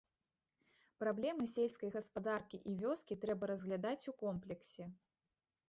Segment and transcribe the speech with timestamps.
[1.03, 4.93] Праблемы сельскай гаспадаркі і вёскі трэба разглядаць у комплексе.